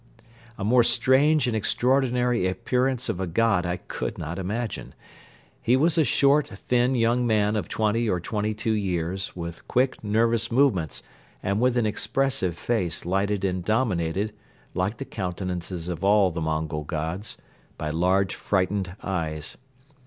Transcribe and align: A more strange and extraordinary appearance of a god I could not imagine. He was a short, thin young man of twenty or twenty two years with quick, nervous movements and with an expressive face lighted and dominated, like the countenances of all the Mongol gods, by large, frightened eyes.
A 0.57 0.63
more 0.63 0.81
strange 0.81 1.45
and 1.45 1.55
extraordinary 1.55 2.47
appearance 2.47 3.07
of 3.07 3.19
a 3.19 3.27
god 3.27 3.67
I 3.67 3.77
could 3.77 4.17
not 4.17 4.39
imagine. 4.39 4.95
He 5.61 5.75
was 5.77 5.95
a 5.95 6.03
short, 6.03 6.47
thin 6.47 6.95
young 6.95 7.27
man 7.27 7.55
of 7.55 7.69
twenty 7.69 8.09
or 8.09 8.19
twenty 8.19 8.55
two 8.55 8.71
years 8.71 9.35
with 9.35 9.67
quick, 9.67 10.03
nervous 10.03 10.51
movements 10.51 11.03
and 11.43 11.61
with 11.61 11.77
an 11.77 11.85
expressive 11.85 12.57
face 12.57 13.05
lighted 13.05 13.45
and 13.45 13.63
dominated, 13.63 14.33
like 14.73 14.97
the 14.97 15.05
countenances 15.05 15.87
of 15.87 16.03
all 16.03 16.31
the 16.31 16.41
Mongol 16.41 16.83
gods, 16.83 17.37
by 17.77 17.91
large, 17.91 18.33
frightened 18.33 18.95
eyes. 19.03 19.55